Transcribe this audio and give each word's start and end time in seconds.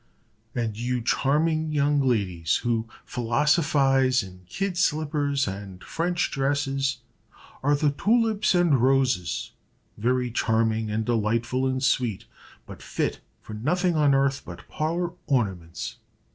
"And 0.55 0.75
you 0.79 0.99
charming 1.03 1.71
young 1.73 2.01
ladies, 2.01 2.55
who 2.63 2.87
philosophize 3.05 4.23
in 4.23 4.47
kid 4.49 4.75
slippers 4.75 5.47
and 5.47 5.83
French 5.83 6.31
dresses, 6.31 7.01
are 7.61 7.75
the 7.75 7.91
tulips 7.91 8.55
and 8.55 8.79
roses 8.81 9.51
very 9.99 10.31
charming, 10.31 10.89
and 10.89 11.05
delightful, 11.05 11.67
and 11.67 11.83
sweet, 11.83 12.25
but 12.65 12.81
fit 12.81 13.19
for 13.43 13.53
nothing 13.53 13.95
on 13.95 14.15
earth 14.15 14.41
but 14.43 14.67
parlor 14.67 15.11
ornaments." 15.27 15.97